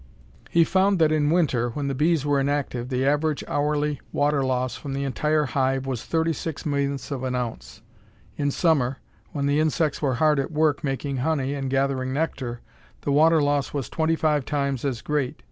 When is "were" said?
2.25-2.39, 10.01-10.15